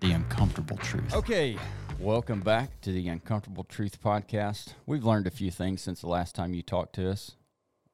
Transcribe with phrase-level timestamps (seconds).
[0.00, 1.14] the uncomfortable truth.
[1.14, 1.56] Okay,
[1.98, 4.74] welcome back to the Uncomfortable Truth Podcast.
[4.86, 7.32] We've learned a few things since the last time you talked to us.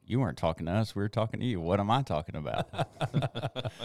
[0.06, 1.60] You weren't talking to us, we were talking to you.
[1.60, 2.68] What am I talking about?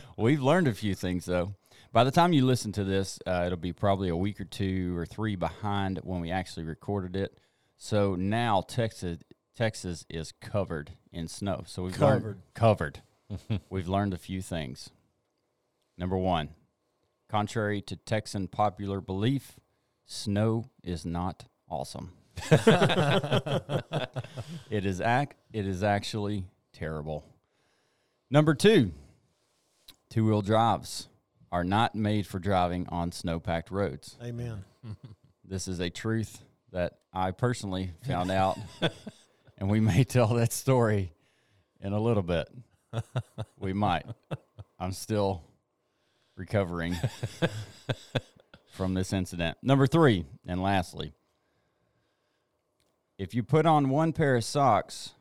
[0.18, 1.56] We've learned a few things, though.
[1.94, 4.98] By the time you listen to this, uh, it'll be probably a week or two
[4.98, 7.38] or three behind when we actually recorded it.
[7.78, 9.20] So now Texas,
[9.56, 11.64] Texas is covered in snow.
[11.66, 13.02] So we've learned covered.
[13.70, 14.90] we've learned a few things.
[15.98, 16.50] Number one,
[17.30, 19.56] contrary to Texan popular belief,
[20.06, 22.12] snow is not awesome.
[24.70, 27.26] it is ac- it is actually terrible.
[28.32, 28.92] Number two,
[30.10, 31.08] two wheel drives
[31.52, 34.18] are not made for driving on snow packed roads.
[34.24, 34.64] Amen.
[35.46, 38.60] This is a truth that I personally found out,
[39.58, 41.12] and we may tell that story
[41.82, 42.48] in a little bit.
[43.58, 44.06] We might.
[44.80, 45.42] I'm still
[46.40, 46.96] recovering
[48.72, 49.58] from this incident.
[49.62, 51.14] Number three, and lastly,
[53.18, 55.12] if you put on one pair of socks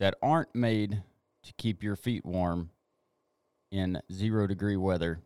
[0.00, 1.02] that aren't made
[1.44, 2.70] to keep your feet warm
[3.70, 5.20] in zero degree weather,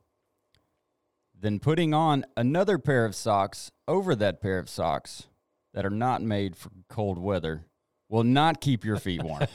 [1.38, 5.24] then putting on another pair of socks over that pair of socks
[5.72, 7.64] that are not made for cold weather
[8.08, 9.46] will not keep your feet warm.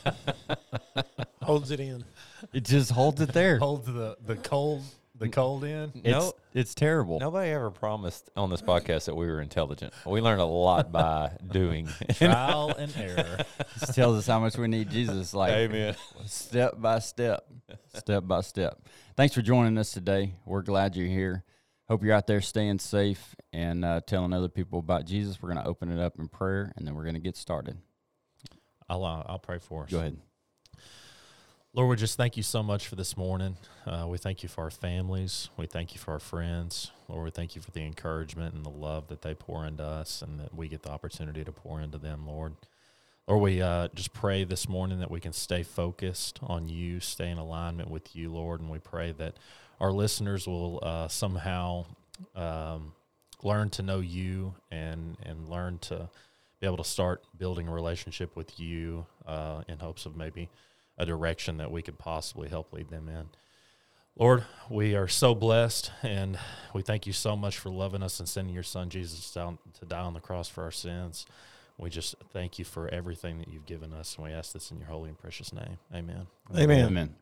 [1.43, 2.03] Holds it in.
[2.53, 3.57] it just holds it there.
[3.57, 4.83] holds the the cold
[5.21, 5.91] the cold in.
[5.95, 7.19] It's, No- it's terrible.
[7.19, 9.93] Nobody ever promised on this podcast that we were intelligent.
[10.05, 11.87] We learned a lot by doing.
[12.15, 13.37] Trial and error.
[13.79, 15.95] This tells us how much we need Jesus, like Amen.
[16.25, 17.45] step by step,
[17.95, 18.81] step by step.
[19.15, 20.33] Thanks for joining us today.
[20.45, 21.43] We're glad you're here.
[21.87, 25.41] Hope you're out there staying safe and uh, telling other people about Jesus.
[25.41, 27.77] We're going to open it up in prayer and then we're going to get started.
[28.89, 29.91] I'll uh, I'll pray for us.
[29.91, 30.17] Go ahead.
[31.73, 33.55] Lord, we just thank you so much for this morning.
[33.85, 35.47] Uh, we thank you for our families.
[35.55, 36.91] We thank you for our friends.
[37.07, 40.21] Lord, we thank you for the encouragement and the love that they pour into us
[40.21, 42.55] and that we get the opportunity to pour into them, Lord.
[43.25, 47.29] Lord, we uh, just pray this morning that we can stay focused on you, stay
[47.29, 48.59] in alignment with you, Lord.
[48.59, 49.35] And we pray that
[49.79, 51.85] our listeners will uh, somehow
[52.35, 52.91] um,
[53.43, 56.09] learn to know you and, and learn to
[56.59, 60.49] be able to start building a relationship with you uh, in hopes of maybe
[61.01, 63.29] a direction that we could possibly help lead them in.
[64.15, 66.37] Lord, we are so blessed and
[66.75, 69.85] we thank you so much for loving us and sending your son Jesus down to
[69.85, 71.25] die on the cross for our sins.
[71.79, 74.77] We just thank you for everything that you've given us and we ask this in
[74.77, 75.79] your holy and precious name.
[75.91, 76.27] Amen.
[76.55, 76.85] Amen.
[76.85, 77.15] Amen.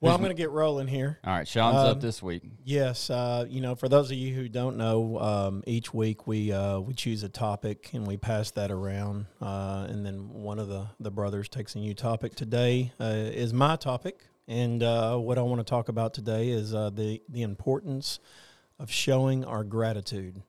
[0.00, 1.18] Well, I'm going to get rolling here.
[1.24, 1.48] All right.
[1.48, 2.42] Sean's up Um, this week.
[2.64, 6.52] Yes, uh, you know, for those of you who don't know, um, each week we
[6.52, 10.68] uh, we choose a topic and we pass that around, uh, and then one of
[10.68, 12.34] the the brothers takes a new topic.
[12.34, 16.74] Today uh, is my topic, and uh, what I want to talk about today is
[16.74, 18.20] uh, the the importance
[18.78, 20.42] of showing our gratitude.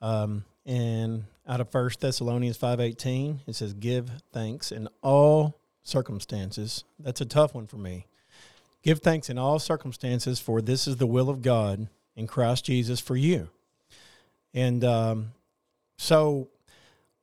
[0.00, 6.84] Um, and out of First Thessalonians five eighteen, it says, "Give thanks in all circumstances."
[7.00, 8.06] That's a tough one for me.
[8.84, 13.00] Give thanks in all circumstances, for this is the will of God in Christ Jesus
[13.00, 13.48] for you.
[14.52, 15.32] And um,
[15.96, 16.48] so,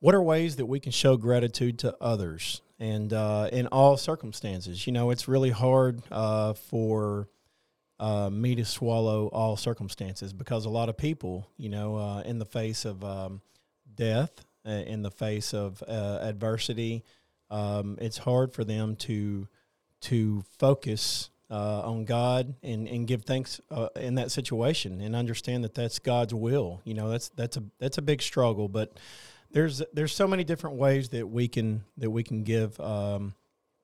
[0.00, 4.88] what are ways that we can show gratitude to others and uh, in all circumstances?
[4.88, 7.28] You know, it's really hard uh, for
[8.00, 12.40] uh, me to swallow all circumstances because a lot of people, you know, uh, in
[12.40, 13.40] the face of um,
[13.94, 17.04] death, uh, in the face of uh, adversity,
[17.50, 19.46] um, it's hard for them to
[20.00, 25.64] to focus uh, on God and, and give thanks uh, in that situation and understand
[25.64, 26.80] that that's God's will.
[26.84, 28.98] You know, that's that's a that's a big struggle, but
[29.50, 33.34] there's there's so many different ways that we can that we can give um,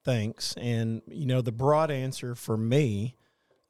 [0.03, 0.55] thanks.
[0.56, 3.17] And you know, the broad answer for me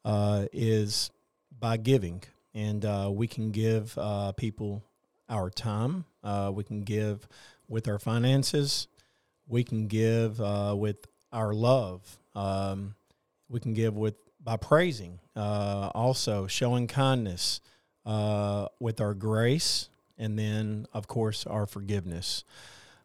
[0.05, 1.11] uh, is
[1.59, 2.23] by giving,
[2.55, 4.85] and uh, we can give uh, people
[5.29, 6.05] our time.
[6.23, 7.27] Uh, we can give
[7.67, 8.87] with our finances.
[9.49, 12.19] We can give with our love.
[12.37, 12.95] Um,
[13.49, 17.61] we can give with by praising, uh, also showing kindness
[18.07, 22.45] uh, with our grace, and then of course our forgiveness.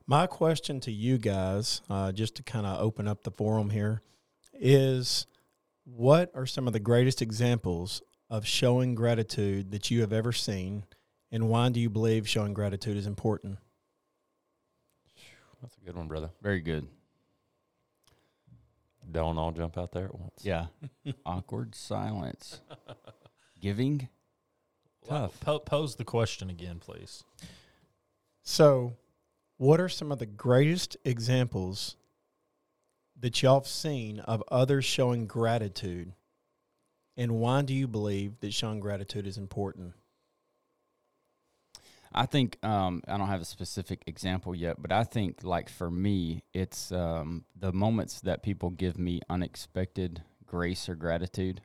[0.05, 4.01] My question to you guys, uh, just to kind of open up the forum here,
[4.53, 5.25] is
[5.85, 10.85] what are some of the greatest examples of showing gratitude that you have ever seen,
[11.31, 13.57] and why do you believe showing gratitude is important?
[15.61, 16.29] That's a good one, brother.
[16.41, 16.87] Very good.
[19.11, 20.41] Don't all jump out there at once.
[20.43, 20.67] Yeah.
[21.25, 22.61] Awkward silence.
[23.59, 24.09] Giving.
[25.07, 25.39] Tough.
[25.41, 27.23] Po- pose the question again, please.
[28.41, 28.95] So,
[29.57, 31.95] what are some of the greatest examples
[33.19, 36.13] that y'all have seen of others showing gratitude?
[37.15, 39.93] And why do you believe that showing gratitude is important?
[42.13, 45.89] I think um, I don't have a specific example yet, but I think like for
[45.89, 51.61] me, it's um, the moments that people give me unexpected grace or gratitude,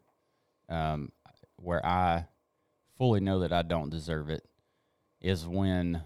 [0.68, 1.12] um,
[1.56, 2.26] where I
[2.96, 4.44] fully know that I don't deserve it,
[5.20, 6.02] is when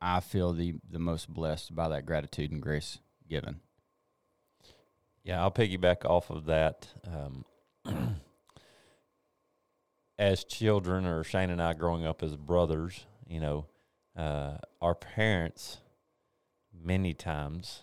[0.00, 2.98] I feel the the most blessed by that gratitude and grace
[3.28, 3.60] given.
[5.24, 6.88] Yeah, I'll piggyback off of that.
[7.06, 7.44] Um,
[10.18, 13.66] as children, or Shane and I growing up as brothers, you know,
[14.16, 15.78] uh, our parents
[16.72, 17.82] many times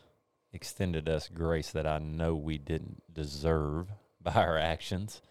[0.52, 3.88] extended us grace that I know we didn't deserve
[4.22, 5.22] by our actions.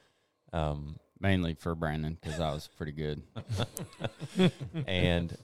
[0.52, 3.22] Um, Mainly for Brandon because I was pretty good.
[4.86, 5.36] and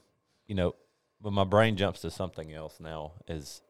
[0.47, 0.73] you know,
[1.21, 3.11] but my brain jumps to something else now.
[3.27, 3.61] Is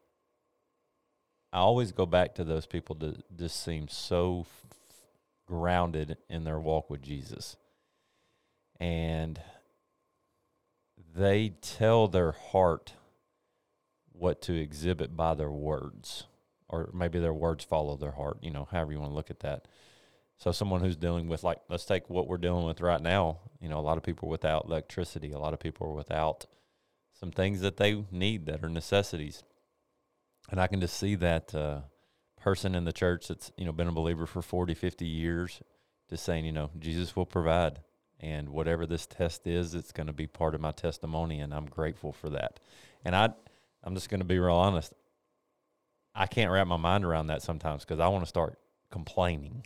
[1.52, 4.66] I always go back to those people that just seem so f-
[5.46, 7.56] grounded in their walk with Jesus,
[8.80, 9.40] and
[11.14, 12.92] they tell their heart
[14.12, 16.24] what to exhibit by their words,
[16.68, 18.38] or maybe their words follow their heart.
[18.42, 19.66] You know, however you want to look at that.
[20.38, 23.38] So someone who's dealing with like let's take what we're dealing with right now.
[23.60, 26.46] You know, a lot of people are without electricity, a lot of people are without
[27.18, 29.42] some things that they need that are necessities.
[30.50, 31.80] And I can just see that uh,
[32.38, 35.60] person in the church that's, you know, been a believer for 40, 50 years
[36.08, 37.80] just saying, you know, Jesus will provide.
[38.20, 41.66] And whatever this test is, it's going to be part of my testimony and I'm
[41.66, 42.60] grateful for that.
[43.04, 43.30] And I
[43.84, 44.92] I'm just going to be real honest.
[46.14, 48.58] I can't wrap my mind around that sometimes because I want to start
[48.90, 49.64] complaining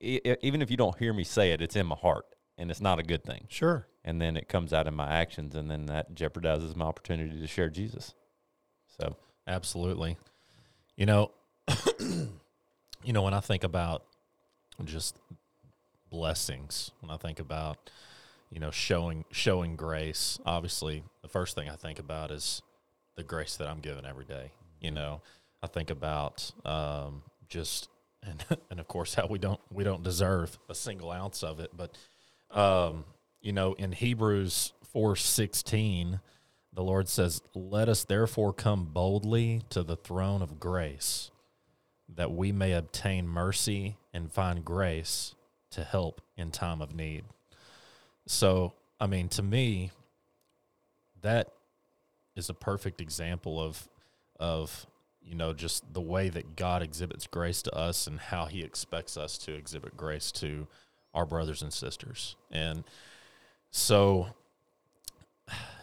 [0.00, 2.26] e- even if you don't hear me say it, it's in my heart,
[2.58, 3.46] and it's not a good thing.
[3.48, 3.86] Sure.
[4.04, 7.46] And then it comes out in my actions, and then that jeopardizes my opportunity to
[7.46, 8.14] share Jesus.
[8.98, 10.16] So Absolutely.
[10.96, 11.32] You know,
[12.00, 14.04] you know when I think about
[14.84, 15.16] just
[16.10, 17.90] blessings, when I think about
[18.50, 22.62] you know showing showing grace, obviously the first thing I think about is
[23.16, 24.52] the grace that I'm given every day.
[24.80, 25.22] You know,
[25.62, 27.88] I think about um, just
[28.22, 31.70] and and of course how we don't we don't deserve a single ounce of it,
[31.76, 31.96] but
[32.50, 33.04] um,
[33.40, 36.20] you know in Hebrews four sixteen
[36.72, 41.30] the Lord says, Let us therefore come boldly to the throne of grace,
[42.08, 45.34] that we may obtain mercy and find grace
[45.70, 47.24] to help in time of need.
[48.26, 49.90] So, I mean, to me,
[51.22, 51.48] that
[52.36, 53.88] is a perfect example of,
[54.38, 54.86] of,
[55.22, 59.16] you know, just the way that God exhibits grace to us and how he expects
[59.16, 60.66] us to exhibit grace to
[61.12, 62.36] our brothers and sisters.
[62.50, 62.84] And
[63.70, 64.28] so,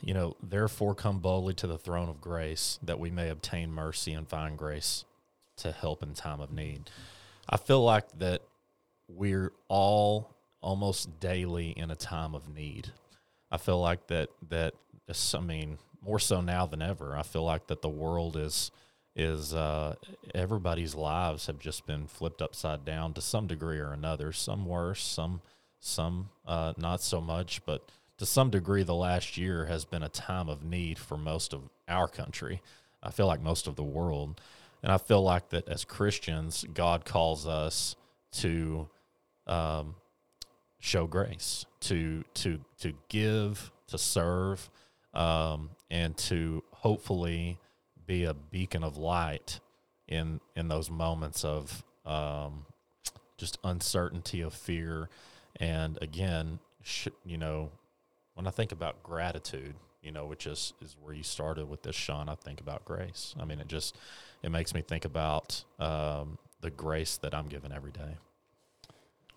[0.01, 4.13] you know, therefore come boldly to the throne of grace that we may obtain mercy
[4.13, 5.05] and find grace
[5.57, 6.89] to help in time of need.
[7.49, 8.41] I feel like that
[9.07, 12.91] we're all almost daily in a time of need.
[13.51, 14.73] I feel like that that
[15.33, 17.15] I mean more so now than ever.
[17.17, 18.71] I feel like that the world is
[19.15, 19.95] is uh,
[20.35, 24.31] everybody's lives have just been flipped upside down to some degree or another.
[24.31, 25.41] Some worse, some
[25.79, 30.09] some uh, not so much, but to some degree, the last year has been a
[30.09, 32.61] time of need for most of our country.
[33.01, 34.41] I feel like most of the world.
[34.83, 37.95] And I feel like that as Christians, God calls us
[38.33, 38.89] to
[39.47, 39.95] um,
[40.79, 44.69] show grace, to to to give, to serve,
[45.13, 47.57] um, and to hopefully
[48.05, 49.59] be a beacon of light
[50.07, 52.65] in in those moments of um,
[53.37, 55.09] just uncertainty of fear,
[55.59, 57.71] and again, sh- you know,
[58.35, 61.95] when I think about gratitude, you know, which is is where you started with this,
[61.95, 62.29] Sean.
[62.29, 63.35] I think about grace.
[63.39, 63.97] I mean, it just
[64.43, 68.17] it makes me think about um, the grace that I'm given every day.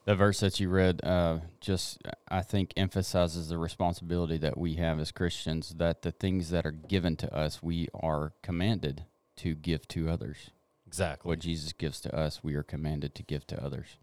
[0.07, 4.99] The verse that you read uh, just, I think, emphasizes the responsibility that we have
[4.99, 9.05] as Christians that the things that are given to us, we are commanded
[9.37, 10.51] to give to others.
[10.87, 11.29] Exactly.
[11.29, 13.99] What Jesus gives to us, we are commanded to give to others.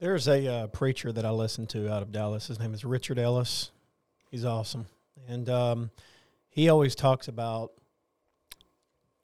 [0.00, 2.48] There's a uh, preacher that I listen to out of Dallas.
[2.48, 3.70] His name is Richard Ellis.
[4.30, 4.86] He's awesome,
[5.28, 5.90] and um,
[6.48, 7.72] he always talks about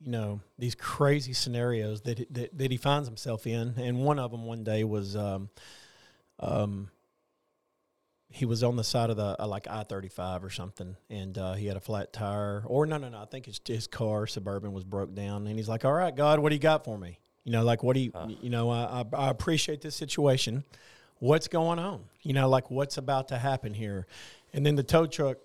[0.01, 3.75] you know these crazy scenarios that, that that he finds himself in.
[3.77, 5.51] And one of them one day was um,
[6.41, 6.91] um,
[8.31, 11.37] he was on the side of the uh, like I thirty five or something, and
[11.37, 12.63] uh, he had a flat tire.
[12.67, 13.21] Or no, no, no.
[13.23, 16.39] I think his his car suburban was broke down, and he's like, "All right, God,
[16.39, 17.19] what do you got for me?
[17.45, 18.27] You know, like what do you, Huh.
[18.29, 20.65] you know, I, I I appreciate this situation.
[21.21, 22.05] What's going on?
[22.23, 24.07] You know, like what's about to happen here?"
[24.53, 25.39] And then the tow truck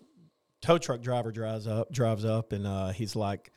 [0.62, 3.52] tow truck driver drives up drives up, and uh, he's like,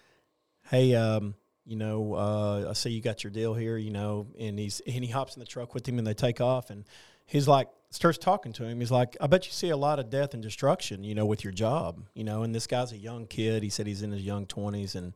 [0.71, 1.35] "Hey, um."
[1.69, 3.77] You know, uh, I see you got your deal here.
[3.77, 6.41] You know, and he's and he hops in the truck with him, and they take
[6.41, 6.71] off.
[6.71, 6.85] And
[7.25, 8.79] he's like starts talking to him.
[8.81, 11.43] He's like, I bet you see a lot of death and destruction, you know, with
[11.45, 12.43] your job, you know.
[12.43, 13.63] And this guy's a young kid.
[13.63, 15.13] He said he's in his young twenties, and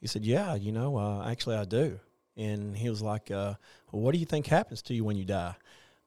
[0.00, 1.98] he said, Yeah, you know, uh, actually I do.
[2.36, 3.54] And he was like, uh,
[3.90, 5.54] well, What do you think happens to you when you die?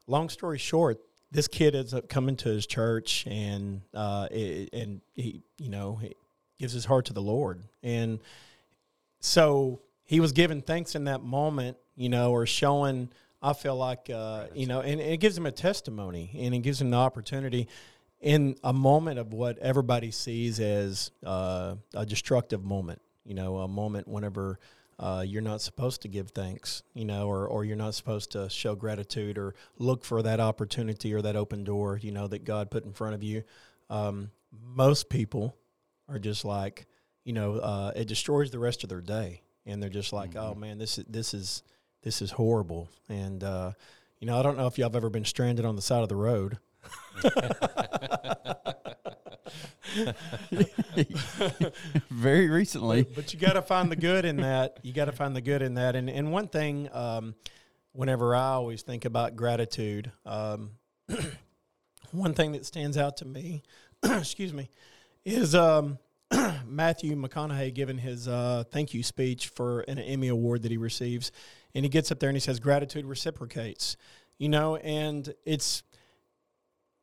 [0.08, 1.00] Long story short,
[1.32, 5.96] this kid ends up coming to his church, and uh, it, and he, you know,
[5.96, 6.16] he
[6.60, 8.20] gives his heart to the Lord, and
[9.20, 13.10] so he was giving thanks in that moment, you know, or showing.
[13.42, 16.82] I feel like uh, you know, and, it gives him a testimony, and it gives
[16.82, 17.68] him the opportunity
[18.20, 23.02] in a moment of what everybody sees as uh, a destructive moment.
[23.26, 24.60] You know, a moment whenever
[25.00, 28.50] uh, you're not supposed to give thanks, you know, or or you're not supposed to
[28.50, 32.72] show gratitude or look for that opportunity or that open door, you know, that God
[32.72, 33.44] put in front of you.
[33.90, 35.56] Um, most people
[36.10, 36.88] are just like,
[37.28, 40.56] you know, uh, it destroys the rest of their day, and they're just like, oh
[40.56, 41.62] man, this is this is
[42.02, 42.88] this is horrible.
[43.10, 43.74] And uh,
[44.22, 46.08] you know, I don't know if y'all have ever been stranded on the side of
[46.08, 46.58] the road.
[52.10, 53.04] Very recently.
[53.04, 54.80] but, but you got to find the good in that.
[54.82, 55.98] You got to find the good in that.
[55.98, 57.36] And and one thing, um,
[57.92, 60.72] whenever I always think about gratitude, um,
[62.12, 63.64] one thing that stands out to me,
[64.04, 64.70] excuse me,
[65.26, 66.00] is um,
[66.66, 71.32] Matthew McConaughey giving his uh, thank you speech for an Emmy award that he receives,
[71.74, 73.98] and he gets up there and he says, "Gratitude reciprocates,"
[74.38, 75.84] you know, and it's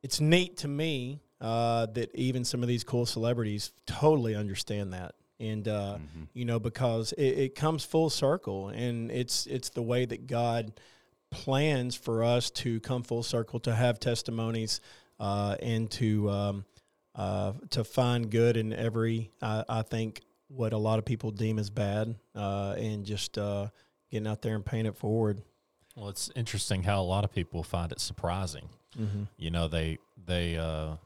[0.03, 5.15] it's neat to me uh, that even some of these cool celebrities totally understand that,
[5.41, 5.99] and uh,
[6.35, 10.73] you know, because it, it comes full circle, and it's it's the way that God
[11.31, 14.81] plans for us to come full circle to have testimonies
[15.19, 16.65] uh, and to um,
[17.15, 21.59] uh, to find good in every I, I think what a lot of people deem
[21.59, 23.69] as bad uh, and just uh,
[24.11, 25.43] getting out there and paying it forward.
[25.97, 28.69] Well, it's interesting how a lot of people find it surprising.
[28.99, 29.25] Mm-hmm.
[29.37, 30.97] You know, they they uh,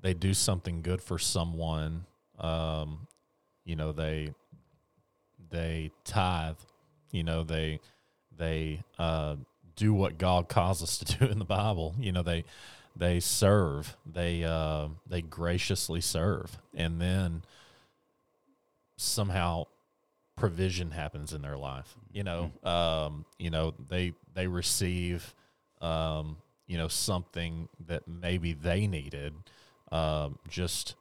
[0.00, 2.04] they do something good for someone.
[2.38, 3.06] Um,
[3.64, 4.34] you know, they
[5.50, 6.56] they tithe.
[7.10, 7.80] You know, they
[8.36, 9.36] they uh,
[9.76, 11.94] do what God calls us to do in the Bible.
[11.98, 12.44] You know, they
[12.96, 13.96] they serve.
[14.06, 17.42] They uh, they graciously serve, and then
[18.96, 19.64] somehow
[20.36, 21.94] provision happens in their life.
[22.12, 25.34] You know, um, you know they they receive
[25.80, 26.36] um,
[26.66, 29.34] you know something that maybe they needed
[29.90, 30.94] um, just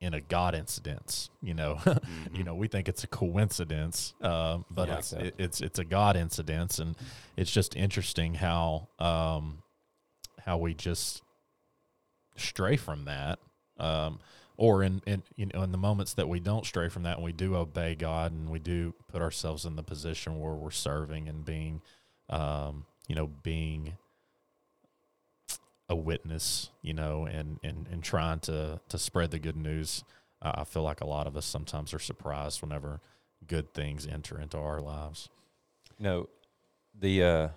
[0.00, 1.28] in a God incidence.
[1.42, 1.80] You know,
[2.32, 4.98] you know we think it's a coincidence, um, but Yeah.
[4.98, 6.96] it's it, it's it's a God incidence, and
[7.36, 9.58] it's just interesting how um,
[10.48, 11.22] how we just
[12.36, 13.38] stray from that.
[13.78, 14.20] Um,
[14.56, 17.24] or in, in you know in the moments that we don't stray from that and
[17.24, 21.28] we do obey God and we do put ourselves in the position where we're serving
[21.28, 21.80] and being
[22.28, 23.96] um, you know being
[25.88, 30.02] a witness you know and and, and trying to to spread the good news
[30.42, 33.00] uh, I feel like a lot of us sometimes are surprised whenever
[33.46, 35.28] good things enter into our lives
[36.00, 36.28] know,
[36.98, 37.48] the uh,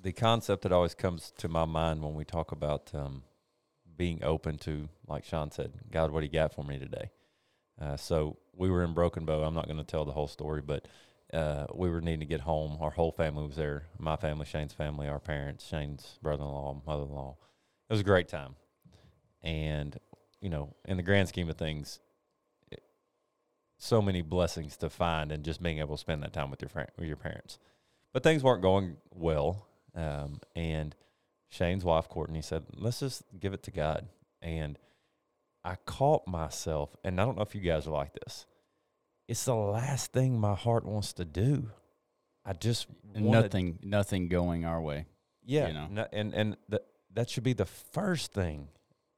[0.00, 3.22] the concept that always comes to my mind when we talk about um,
[3.96, 7.10] being open to, like Sean said, God, what do you got for me today?
[7.80, 9.42] Uh, so we were in Broken Bow.
[9.42, 10.86] I'm not going to tell the whole story, but
[11.32, 12.78] uh, we were needing to get home.
[12.80, 13.84] Our whole family was there.
[13.98, 17.36] My family, Shane's family, our parents, Shane's brother-in-law, mother-in-law.
[17.88, 18.54] It was a great time,
[19.42, 19.98] and
[20.40, 22.00] you know, in the grand scheme of things,
[23.78, 26.68] so many blessings to find and just being able to spend that time with your
[26.68, 27.58] friend, with your parents.
[28.12, 29.67] But things weren't going well,
[29.98, 30.94] um, and
[31.50, 34.06] Shane's wife Courtney said, "Let's just give it to God."
[34.40, 34.78] And
[35.64, 38.46] I caught myself, and I don't know if you guys are like this.
[39.26, 41.70] It's the last thing my heart wants to do.
[42.44, 45.06] I just And wanna- nothing, nothing going our way.
[45.44, 45.86] Yeah, you know.
[45.88, 48.68] no- and and that that should be the first thing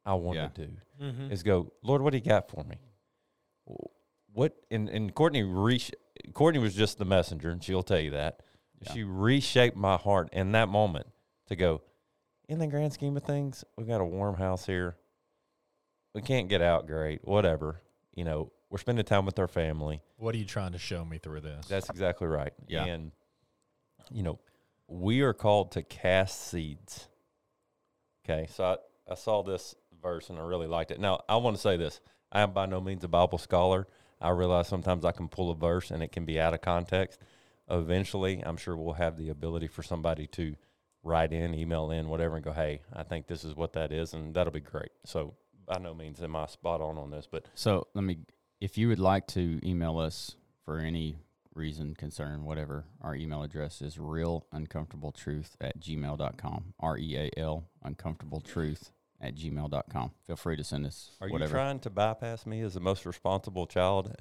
[0.07, 0.49] I want Yeah.
[0.49, 1.33] to do Mm-hmm.
[1.33, 2.77] is go, Lord, what do you got for me?
[4.33, 5.91] What and and Courtney resh-
[6.35, 8.43] Courtney was just the messenger, and she'll tell you that.
[8.81, 8.93] Yeah.
[8.93, 11.07] She reshaped my heart in that moment
[11.49, 11.83] to go.
[12.49, 14.97] In the grand scheme of things, we've got a warm house here.
[16.15, 17.83] We can't get out great, whatever.
[18.15, 20.01] You know, we're spending time with our family.
[20.17, 22.53] what are you trying to show me through this That's exactly right.
[22.67, 22.85] Yeah.
[22.85, 23.13] And
[24.11, 24.39] you know,
[24.89, 27.09] we are called to cast seeds.
[28.25, 31.01] Okay, so I, I saw this verse and I really liked it.
[31.01, 32.01] Now, I want to say this
[32.33, 33.87] I am by no means a Bible scholar.
[34.21, 37.21] I realize sometimes I can pull a verse and it can be out of context.
[37.71, 40.57] Eventually, I'm sure we'll have the ability for somebody to
[41.03, 44.13] write in, email in, whatever, and go, hey, I think this is what that is,
[44.13, 44.91] and that'll be great.
[45.05, 45.35] So,
[45.67, 48.19] by no means am I spot on on this, but So let me,
[48.61, 51.17] if you would like to email us for any
[51.55, 56.75] reason, concern, whatever, our email address is real uncomfortable truth at gmail.com.
[56.81, 60.11] R E A L uncomfortable truth at gmail.com.
[60.27, 61.51] Feel free to send us are whatever.
[61.51, 64.15] you trying to bypass me as the most responsible child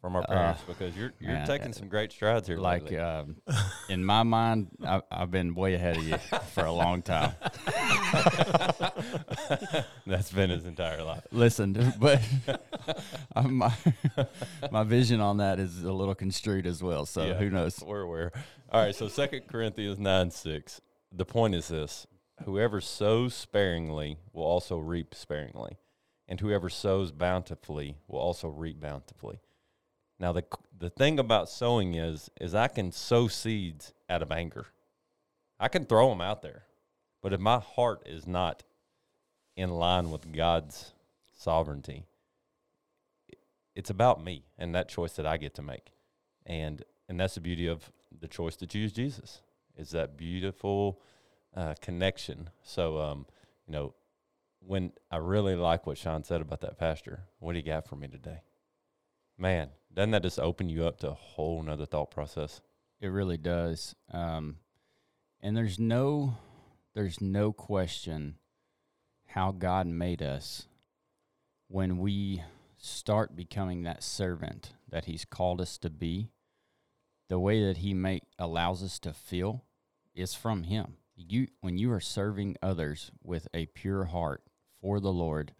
[0.00, 0.62] from our Uh, parents?
[0.66, 2.58] because you're you're man, taking some great strides here.
[2.58, 3.36] like um,
[3.88, 6.16] in my mind, I, I've been way ahead of you
[6.54, 7.32] for a long time.
[10.06, 11.22] That's been his entire life.
[11.32, 12.20] Listen, but
[13.34, 13.72] uh, my
[14.70, 17.06] my vision on that is a little construed as well.
[17.06, 17.34] So Yeah.
[17.34, 17.82] who knows?
[17.84, 18.32] We're aware.
[18.70, 20.80] All right, so Second Corinthians nine six.
[21.12, 22.06] The point is this:
[22.44, 25.78] whoever sows sparingly will also reap sparingly,
[26.28, 29.40] and whoever sows bountifully will also reap bountifully.
[30.18, 30.44] Now the
[30.78, 34.66] the thing about sowing is is I can sow seeds out of anger.
[35.58, 36.64] I can throw them out there,
[37.22, 38.62] but if my heart is not
[39.56, 40.92] in line with God's
[41.34, 42.04] sovereignty,
[43.74, 45.92] it's about me and that choice that I get to make.
[46.44, 49.40] And and that's the beauty of the choice to choose Jesus.
[49.76, 51.00] Is that beautiful
[51.54, 52.50] uh, connection.
[52.62, 53.26] So um,
[53.66, 53.94] you know,
[54.60, 57.96] when I really like what Sean said about that pastor, what do you got for
[57.96, 58.40] me today?
[59.38, 62.60] Man, doesn't that just open you up to a whole nother thought process?
[63.00, 63.94] It really does.
[64.12, 64.56] Um,
[65.40, 66.36] and there's no
[66.94, 68.36] there's no question
[69.26, 70.66] how God made us
[71.68, 72.42] when we
[72.78, 76.30] start becoming that servant that he's called us to be.
[77.28, 79.64] The way that he make allows us to feel
[80.14, 80.98] is from him.
[81.16, 84.42] You when you are serving others with a pure heart
[84.80, 85.54] for the Lord,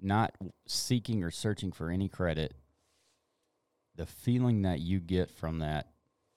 [0.00, 2.54] not seeking or searching for any credit,
[4.00, 5.88] the feeling that you get from that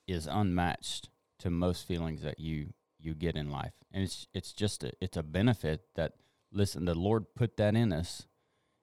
[0.06, 1.08] is unmatched
[1.40, 5.16] to most feelings that you you get in life and it's it's just a it's
[5.16, 6.12] a benefit that
[6.52, 8.28] listen the lord put that in us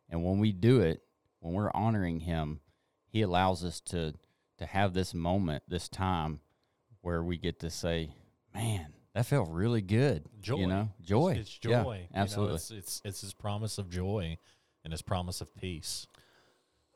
[0.09, 1.03] and when we do it
[1.41, 2.61] when we're honoring him
[3.07, 4.15] he allows us to
[4.57, 6.41] to have this moment this time
[7.03, 8.09] where we get to say
[8.55, 10.57] man that felt really good Joy.
[10.57, 11.71] you know joy It's, it's joy.
[11.71, 14.39] Yeah, you know, absolutely it's, it's it's his promise of joy
[14.85, 16.07] and his promise of peace.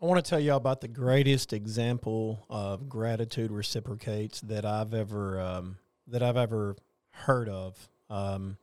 [0.05, 5.41] I want to tell y'all about the greatest example of gratitude reciprocates that I've ever
[5.41, 6.77] um, that I've ever
[7.11, 7.89] heard of.
[8.11, 8.59] Um,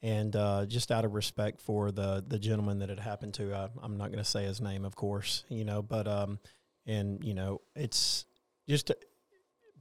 [0.00, 3.68] and uh, just out of respect for the the gentleman that it happened to, I,
[3.82, 6.38] I'm not going to say his name, of course, you know, but um,
[6.86, 8.24] and you know, it's
[8.68, 8.96] just a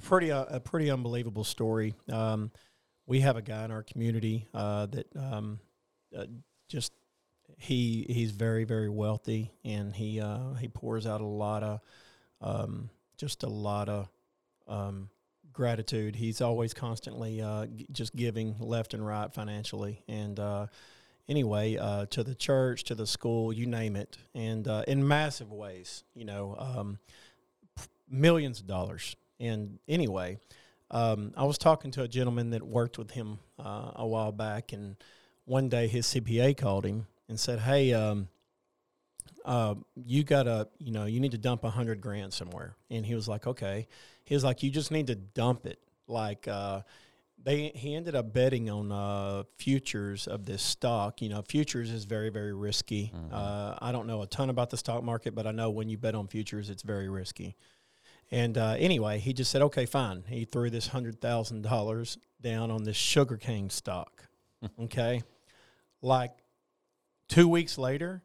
[0.01, 1.93] pretty uh, a pretty unbelievable story.
[2.11, 2.49] Um,
[3.05, 5.59] we have a guy in our community uh, that um,
[6.17, 6.25] uh,
[6.67, 6.93] just
[7.57, 11.79] he he's very very wealthy and he uh, he pours out a lot of
[12.41, 14.09] um, just a lot of
[14.67, 15.09] um,
[15.53, 16.15] gratitude.
[16.15, 20.03] He's always constantly uh, g- just giving left and right financially.
[20.07, 20.67] And uh,
[21.27, 24.17] anyway uh, to the church to the school you name it.
[24.33, 26.99] And uh, in massive ways you know um,
[28.09, 29.15] millions of dollars.
[29.39, 30.39] And anyway
[30.91, 34.73] um, I was talking to a gentleman that worked with him uh, a while back.
[34.73, 34.97] And
[35.45, 38.27] one day his CPA called him and said, "Hey, um,
[39.43, 43.15] uh, you gotta, you know, you need to dump a hundred grand somewhere." And he
[43.15, 43.87] was like, "Okay."
[44.23, 46.81] He was like, "You just need to dump it." Like, uh,
[47.43, 51.21] they he ended up betting on uh, futures of this stock.
[51.21, 53.11] You know, futures is very very risky.
[53.31, 55.97] Uh, I don't know a ton about the stock market, but I know when you
[55.97, 57.55] bet on futures, it's very risky.
[58.31, 62.71] And uh, anyway, he just said, "Okay, fine." He threw this hundred thousand dollars down
[62.71, 64.27] on this sugarcane stock.
[64.81, 65.21] okay,
[66.01, 66.31] like
[67.27, 68.23] two weeks later,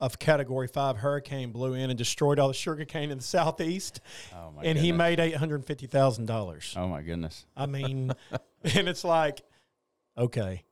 [0.00, 4.00] a category five hurricane blew in and destroyed all the sugarcane in the southeast,
[4.34, 6.74] oh my and he made eight hundred fifty thousand dollars.
[6.76, 7.46] oh my goodness.
[7.56, 8.12] I mean,
[8.62, 9.42] and it's like,
[10.16, 10.62] okay,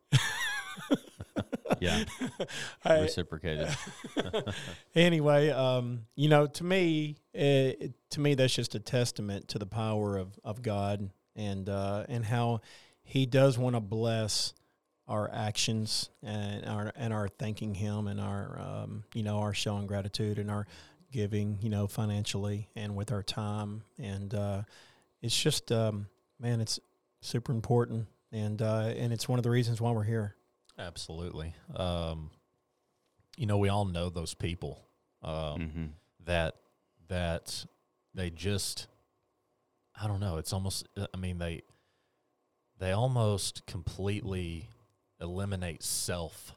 [1.81, 2.05] yeah.
[2.85, 3.69] Hey, reciprocated.
[4.95, 9.67] Anyway, um, you know, to me, it, to me, that's just a testament to the
[9.67, 12.61] power of, of God and uh, and how
[13.03, 14.55] He does want to bless
[15.09, 19.87] our actions and our and our thanking Him and our um, you know our showing
[19.87, 20.67] gratitude and our
[21.13, 24.63] giving you know financially and with our time and uh,
[25.23, 26.07] it's just um,
[26.41, 26.81] man, it's
[27.21, 30.35] super important and uh, and it's one of the reasons why we're here.
[30.79, 31.55] Absolutely.
[31.75, 32.31] Um,
[33.37, 34.87] you know, we all know those people
[35.23, 35.85] um, mm-hmm.
[36.25, 36.57] that
[37.09, 37.65] that
[38.15, 38.89] they just
[40.01, 40.37] I don't know.
[40.37, 40.89] It's almost.
[40.97, 41.63] I mean, they
[42.79, 44.69] they almost completely
[45.21, 46.55] eliminate self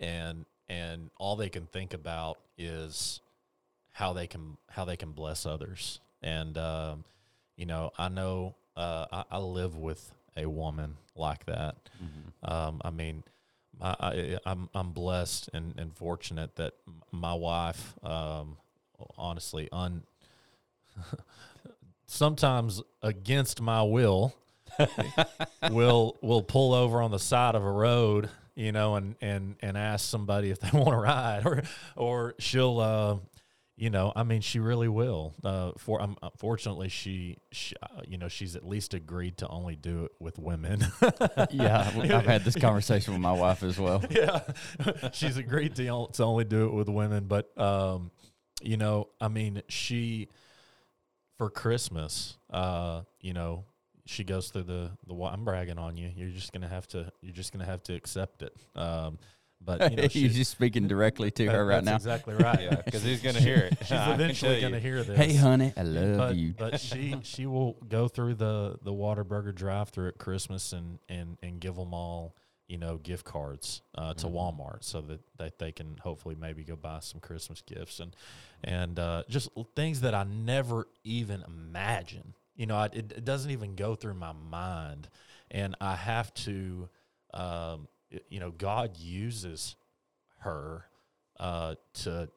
[0.00, 3.20] and and all they can think about is
[3.90, 6.00] how they can how they can bless others.
[6.22, 7.04] And um,
[7.56, 11.76] you know i know uh, I, I live with a woman like that.
[12.42, 13.22] Um, i mean
[13.80, 16.74] I, I, I'm I'm blessed and, and fortunate that
[17.10, 18.56] my wife, um,
[19.16, 20.02] honestly, un
[22.06, 24.34] sometimes against my will,
[25.70, 29.76] will we'll pull over on the side of a road, you know, and and and
[29.76, 31.62] ask somebody if they want to ride, or
[31.96, 33.16] or she'll, uh,
[33.76, 35.34] you know, I mean, she really will.
[35.42, 39.76] Uh, for um, fortunately, she, she, uh, you know, she's at least agreed to only
[39.76, 40.86] do it with women.
[41.50, 44.04] yeah, I've had this conversation with my wife as well.
[44.10, 44.40] yeah,
[45.12, 47.24] she's agreed to, to only do it with women.
[47.24, 48.10] But um,
[48.62, 50.28] you know, I mean, she
[51.38, 53.64] for Christmas, uh, you know,
[54.06, 55.14] she goes through the the.
[55.14, 56.10] I'm bragging on you.
[56.14, 57.10] You're just gonna have to.
[57.20, 58.54] You're just gonna have to accept it.
[58.74, 59.18] Um,
[59.64, 61.94] but you know, You're she's just speaking directly to her right now.
[61.96, 62.60] Exactly right.
[62.62, 63.78] Yeah, because he's gonna hear it.
[63.82, 65.16] She's eventually going to hear this.
[65.16, 66.54] Hey, honey, I love but, you.
[66.58, 71.38] but she she will go through the the Whataburger drive through at Christmas and and
[71.42, 72.34] and give them all
[72.68, 74.32] you know gift cards uh, to Mhm.
[74.32, 78.16] Walmart so that that they can hopefully maybe go buy some Christmas gifts and
[78.64, 82.34] and uh, just things that I never even imagine.
[82.56, 85.08] You know, I, it, it doesn't even go through my mind,
[85.50, 86.88] and I have to,
[87.32, 87.88] um,
[88.28, 89.76] you know, God uses
[90.40, 90.84] her
[91.40, 92.28] uh, to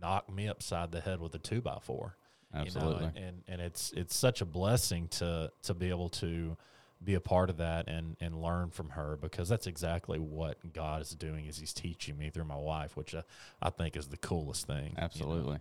[0.00, 2.16] knock me upside the head with a two by four
[2.54, 2.94] Absolutely.
[2.94, 6.56] you know, and, and and it's it's such a blessing to to be able to
[7.02, 11.02] be a part of that and and learn from her because that's exactly what God
[11.02, 13.22] is doing is he's teaching me through my wife which I,
[13.60, 15.02] I think is the coolest thing you know.
[15.04, 15.58] Absolutely.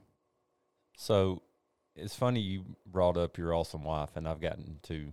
[0.97, 1.41] So
[1.95, 5.11] it's funny you brought up your awesome wife, and I've gotten to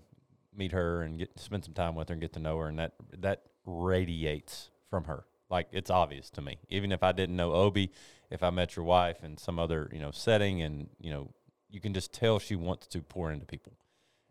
[0.54, 2.78] meet her and get spend some time with her and get to know her, and
[2.78, 5.24] that that radiates from her.
[5.48, 7.92] Like it's obvious to me, even if I didn't know Obi,
[8.30, 11.30] if I met your wife in some other you know setting, and you know
[11.70, 13.74] you can just tell she wants to pour into people,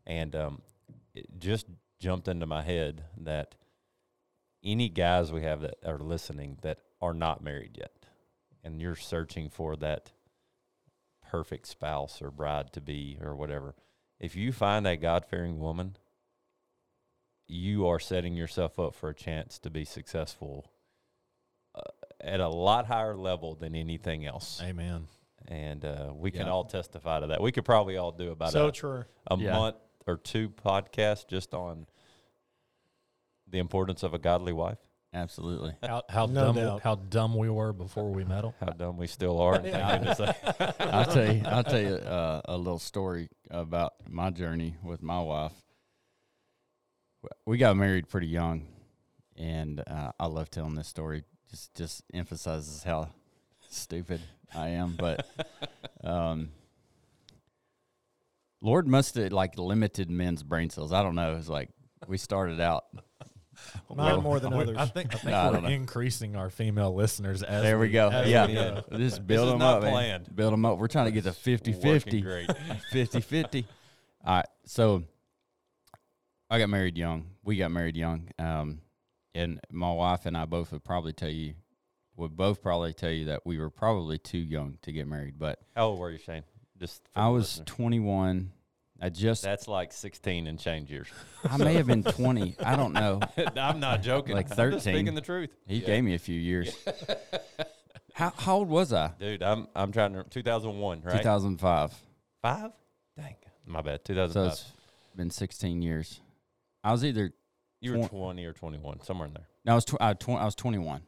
[0.05, 0.61] and um,
[1.13, 1.67] it just
[1.99, 3.55] jumped into my head that
[4.63, 8.05] any guys we have that are listening that are not married yet,
[8.63, 10.11] and you're searching for that
[11.31, 13.73] perfect spouse or bride to be or whatever,
[14.19, 15.95] if you find that God fearing woman,
[17.47, 20.69] you are setting yourself up for a chance to be successful
[21.73, 21.81] uh,
[22.19, 24.61] at a lot higher level than anything else.
[24.61, 25.07] amen
[25.47, 27.41] And uh, we can all testify to that.
[27.41, 29.05] We could probably all do about so a, true.
[29.27, 29.57] a Yeah.
[29.57, 31.87] month or two podcast just on
[33.47, 34.77] the importance of a godly wife.
[35.13, 35.75] Absolutely.
[35.83, 36.81] how, how No dumb doubt.
[36.81, 39.55] how dumb we were before we met him How dumb we still are.
[39.63, 41.41] and I- I'll tell you.
[41.45, 45.51] I'll tell you uh, a little story about my journey with my wife.
[47.45, 48.67] We got married pretty young,
[49.37, 51.23] and uh, I love telling this story.
[51.49, 53.09] Just just emphasizes how
[53.69, 54.21] stupid
[54.55, 54.95] I am.
[54.97, 55.27] But
[56.03, 56.49] um,
[58.61, 60.93] Lord must have like limited men's brain cells.
[60.93, 61.35] I don't know.
[61.35, 61.69] It's like
[62.07, 62.85] we started out.
[63.93, 64.77] Mine more than others.
[64.77, 65.69] I think I think No, I we're don't know.
[65.69, 68.09] increasing our female listeners as There we go.
[68.09, 68.47] as Yeah.
[68.47, 68.83] we go.
[68.97, 69.91] Just build is them not up, man.
[69.91, 70.35] planned.
[70.35, 70.77] Build them up.
[70.77, 72.21] We're trying to get to 50 Working 50.
[72.21, 72.49] Great.
[72.91, 73.65] 50 50.
[74.25, 74.45] All right.
[74.65, 75.03] So
[76.49, 77.27] I got married young.
[77.43, 78.29] We got married young.
[78.37, 78.81] Um,
[79.33, 81.53] and my wife and I both would probably tell you,
[82.17, 85.39] would both probably tell you that we were probably too young to get married.
[85.39, 86.43] But How old were you, Shane?
[86.77, 87.65] Just for I the was listener.
[87.65, 88.51] 21.
[89.03, 91.07] I just, That's like 16 and change years.
[91.49, 92.55] I may have been 20.
[92.63, 93.19] I don't know.
[93.57, 94.35] I'm not joking.
[94.35, 94.79] Like 13.
[94.79, 95.49] speaking the truth.
[95.65, 95.87] He Yeah.
[95.87, 96.75] gave me a few years.
[98.13, 99.11] how, how old was I?
[99.19, 101.17] Dude, I'm I'm trying to 2001, right?
[101.17, 101.93] 2005.
[102.41, 102.71] Five?
[103.17, 103.35] Dang.
[103.65, 104.01] My bad.
[104.05, 104.51] So 2005.
[104.51, 104.65] it's
[105.15, 106.21] been 16 years.
[106.83, 107.31] I was either
[107.79, 109.47] you were twen- 20 or 21, somewhere in there.
[109.65, 111.01] No, I was tw- I, tw- I was 21,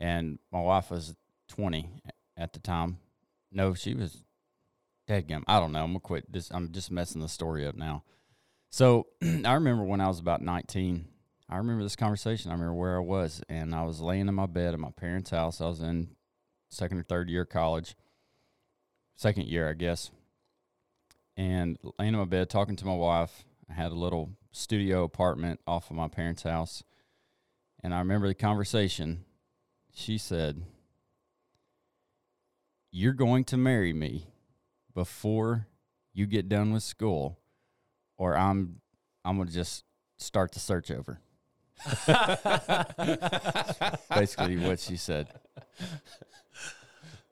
[0.00, 1.14] and my wife was
[1.48, 1.90] 20
[2.36, 2.98] at the time.
[3.52, 4.22] No, she was
[5.10, 5.82] dead I don't know.
[5.82, 6.50] I'm gonna quit this.
[6.52, 8.04] I'm just messing the story up now.
[8.70, 11.06] So I remember when I was about 19.
[11.48, 12.50] I remember this conversation.
[12.50, 15.30] I remember where I was, and I was laying in my bed at my parents'
[15.30, 15.60] house.
[15.60, 16.10] I was in
[16.68, 17.96] second or third year college,
[19.16, 20.12] second year, I guess,
[21.36, 23.44] and laying in my bed talking to my wife.
[23.68, 26.84] I had a little studio apartment off of my parents' house.
[27.82, 29.24] And I remember the conversation.
[29.92, 30.62] She said,
[32.92, 34.29] You're going to marry me
[35.00, 35.66] before
[36.12, 37.38] you get done with school,
[38.18, 38.82] or I'm
[39.24, 39.82] I'm gonna just
[40.18, 41.22] start the search over.
[44.14, 45.28] Basically what she said.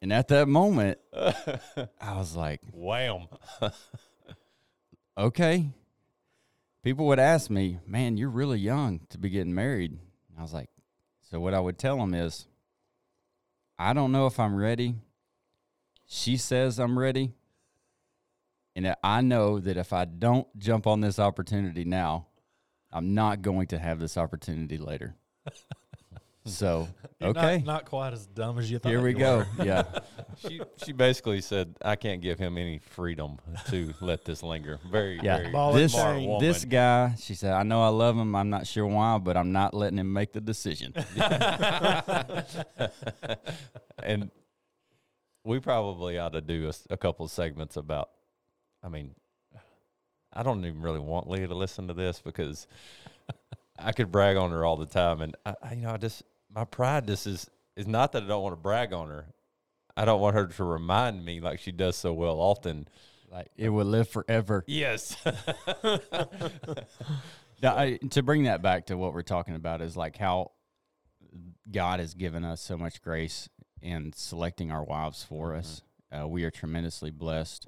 [0.00, 3.26] And at that moment, I was like, Wham.
[5.18, 5.68] okay.
[6.82, 9.98] people would ask me, "Man, you're really young to be getting married."
[10.38, 10.70] I was like,
[11.20, 12.46] "So what I would tell them is,
[13.78, 14.94] I don't know if I'm ready.
[16.06, 17.34] She says I'm ready,
[18.86, 22.28] and I know that if I don't jump on this opportunity now,
[22.92, 25.16] I'm not going to have this opportunity later."
[26.44, 26.86] so
[27.20, 28.88] You're not- okay, Not, quite as dumb as you thought.
[28.90, 29.44] here we go.
[29.58, 29.64] were.
[29.64, 29.82] Yeah.
[30.38, 33.38] she she basically said, "I can't give him any freedom
[33.70, 36.38] to let this linger." Very, Yeah, very this smart woman.
[36.40, 38.36] this guy, she said, I know I love him.
[38.36, 40.92] I'm not sure why, but I'm not letting him make the decision.
[44.04, 44.30] and
[45.44, 48.10] we probably ought to do a couple of segments about.
[48.82, 49.14] I mean,
[50.32, 52.66] I don't even really want Leah to listen to this because
[53.78, 56.22] I could brag on her all the time, and I, I- you know, I just
[56.54, 59.26] my pride just is is not that I don't want to brag on her.
[59.96, 62.88] I don't want her to remind me like she does so well often.
[63.30, 64.64] like it will live forever.
[64.66, 65.16] Yes.
[67.60, 70.52] Now, I, to bring that back to what we're talking about is like how
[71.68, 73.48] God has given us so much grace
[73.82, 75.82] in selecting our wives for us.
[76.16, 77.66] Uh, we are tremendously blessed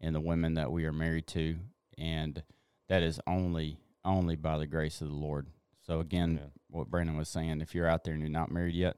[0.00, 1.56] in the women that we are married to,
[1.96, 2.42] and
[2.88, 5.48] that is only only by the grace of the Lord.
[5.86, 8.96] So again, what Brandon was saying, if you're out there and you're not married yet,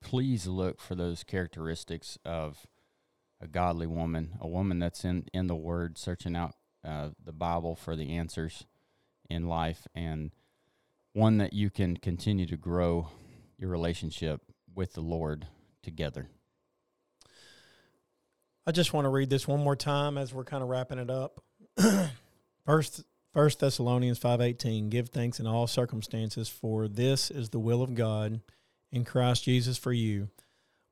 [0.00, 2.66] please look for those characteristics of
[3.40, 7.74] a godly woman, a woman that's in in the Word, searching out uh, the Bible
[7.74, 8.66] for the answers
[9.28, 10.32] in life, and
[11.12, 13.08] one that you can continue to grow
[13.58, 14.42] your relationship
[14.74, 15.46] with the Lord
[15.82, 16.28] together.
[18.66, 21.10] I just want to read this one more time as we're kind of wrapping it
[21.10, 21.42] up.
[22.66, 24.88] First, First Thessalonians five eighteen.
[24.88, 28.40] Give thanks in all circumstances, for this is the will of God
[28.92, 30.28] in Christ Jesus for you.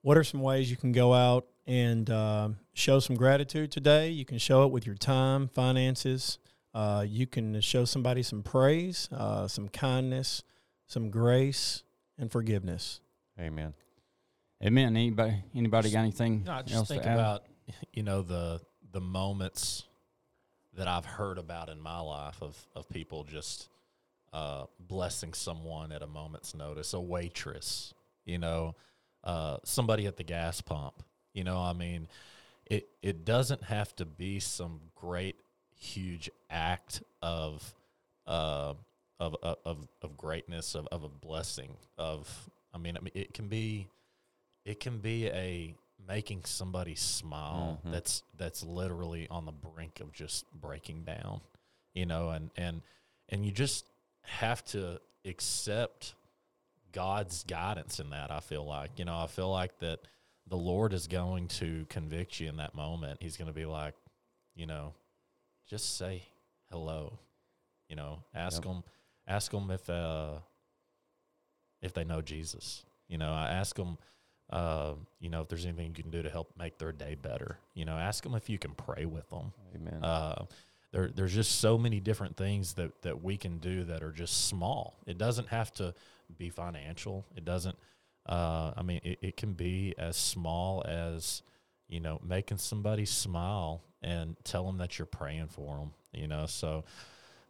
[0.02, 4.09] What are some ways you can go out and uh, show some gratitude today?
[4.09, 6.38] You can show it with your time, finances.
[6.72, 10.42] Uh, you can show somebody some praise, uh, some kindness,
[10.87, 11.83] some grace,
[12.18, 13.00] and forgiveness.
[13.38, 13.74] Amen.
[14.64, 14.96] Amen.
[14.96, 17.14] Anybody anybody got anything No, I just else think to add?
[17.18, 17.42] about
[17.92, 18.61] you know the
[18.92, 19.85] the moments
[20.76, 23.68] that I've heard about in my life of of people just
[24.33, 26.92] uh, blessing someone at a moment's notice.
[26.92, 28.74] A waitress, you know,
[29.24, 31.02] uh, somebody at the gas pump.
[31.35, 32.09] You know, I mean,
[32.66, 35.37] it it doesn't have to be some great
[35.74, 37.74] huge act of
[38.26, 38.74] uh,
[39.18, 43.35] of of of, of greatness of, of a blessing of I mean I mean it
[43.35, 43.88] can be
[44.64, 45.74] it can be a
[46.07, 47.93] making somebody smile Mhm.
[47.93, 51.41] that's that's literally on the brink of just breaking down
[51.95, 52.83] you know and and
[53.29, 53.87] and you just
[54.23, 56.15] have to accept
[56.93, 60.01] God's guidance in that I feel like you know I feel like that
[60.47, 63.95] the Lord is going to convict you in that moment he's going to be like
[64.57, 64.95] you know
[65.69, 66.25] just say
[66.71, 67.19] hello
[67.89, 68.65] you know ask Yep.
[68.65, 68.85] them
[69.29, 70.39] ask them if uh
[71.83, 73.99] if they know Jesus you know I ask them
[74.51, 77.59] uh, you know, if there's anything you can do to help make their day better,
[77.75, 79.53] you know, ask them if you can pray with them.
[79.75, 80.05] Amen.
[80.05, 80.45] Uh,
[80.93, 84.47] there, there's just so many different things that, that we can do that are just
[84.47, 84.97] small.
[85.07, 85.95] It doesn't have to
[86.37, 87.27] be financial.
[87.37, 87.77] It doesn't,
[88.27, 91.43] uh, I mean, it, it can be as small as,
[91.89, 96.47] you know, making somebody smile and tell them that you're praying for them, you know,
[96.47, 96.85] so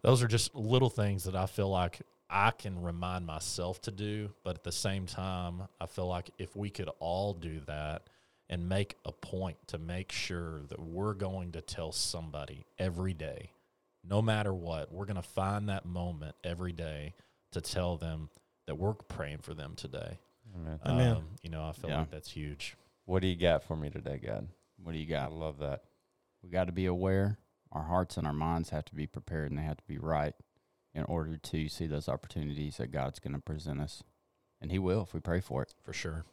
[0.03, 4.31] those are just little things that I feel like I can remind myself to do,
[4.45, 8.09] but at the same time, I feel like if we could all do that
[8.49, 13.51] and make a point to make sure that we're going to tell somebody every day,
[14.09, 17.15] no matter what, we're going to find that moment every day
[17.53, 18.29] to tell them
[18.67, 20.19] that we're praying for them today.
[20.55, 20.81] Amen.
[20.87, 21.17] Amen.
[21.17, 21.99] Um, you know, I feel Yeah.
[22.01, 22.77] like that's huge.
[23.07, 24.49] What do you got for me today, God?
[24.83, 25.27] What do you got?
[25.27, 25.33] I got?
[25.39, 25.83] love that.
[26.43, 27.39] We got to be aware.
[27.73, 30.35] Our hearts and our minds have to be prepared and they have to be right
[30.95, 34.03] in order to see those opportunities that God's going to present us.
[34.61, 35.75] And He will if we pray for it.
[35.83, 36.25] For sure.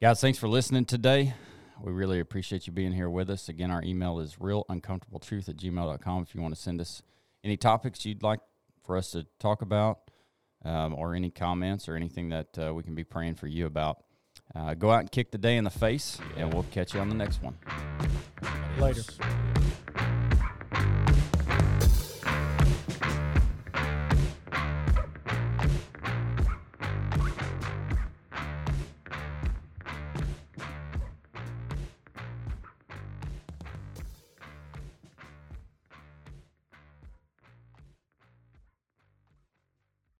[0.00, 1.34] Guys, thanks for listening today.
[1.80, 3.48] We really appreciate you being here with us.
[3.48, 7.02] Again, our email is realuncomfortabletruth at gmail.com if you want to send us
[7.44, 8.40] any topics you'd like
[8.84, 10.10] for us to talk about
[10.64, 14.02] um, or any comments or anything that uh, we can be praying for you about.
[14.54, 17.08] Uh, go out and kick the day in the face, and we'll catch you on
[17.08, 17.56] the next one.
[18.78, 19.02] Later.
[19.02, 19.82] Adios.